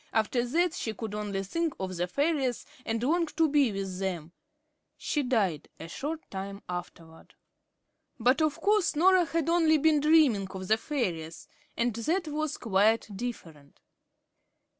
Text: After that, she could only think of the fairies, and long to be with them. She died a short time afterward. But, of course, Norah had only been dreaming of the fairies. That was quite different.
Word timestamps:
After 0.13 0.43
that, 0.43 0.73
she 0.73 0.95
could 0.95 1.13
only 1.13 1.43
think 1.43 1.75
of 1.79 1.95
the 1.95 2.07
fairies, 2.07 2.65
and 2.87 3.03
long 3.03 3.27
to 3.27 3.47
be 3.47 3.71
with 3.71 3.99
them. 3.99 4.31
She 4.97 5.21
died 5.21 5.69
a 5.79 5.87
short 5.87 6.21
time 6.31 6.63
afterward. 6.67 7.35
But, 8.19 8.41
of 8.41 8.59
course, 8.59 8.95
Norah 8.95 9.25
had 9.25 9.47
only 9.47 9.77
been 9.77 9.99
dreaming 9.99 10.47
of 10.49 10.67
the 10.67 10.77
fairies. 10.77 11.47
That 11.77 12.27
was 12.29 12.57
quite 12.57 13.15
different. 13.15 13.79